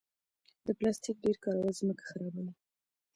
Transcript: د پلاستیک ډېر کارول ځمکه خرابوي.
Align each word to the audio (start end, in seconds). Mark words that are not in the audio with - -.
د 0.65 0.67
پلاستیک 0.77 1.17
ډېر 1.23 1.37
کارول 1.45 1.71
ځمکه 1.79 2.03
خرابوي. 2.09 2.53